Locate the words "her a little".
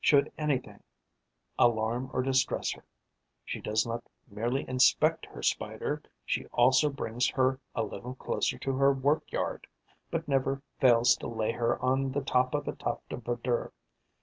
7.28-8.14